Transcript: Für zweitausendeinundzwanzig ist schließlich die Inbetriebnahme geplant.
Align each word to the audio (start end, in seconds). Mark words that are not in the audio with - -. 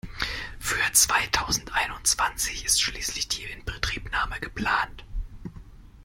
Für 0.59 0.79
zweitausendeinundzwanzig 0.93 2.65
ist 2.65 2.81
schließlich 2.81 3.27
die 3.27 3.43
Inbetriebnahme 3.43 4.39
geplant. 4.39 5.05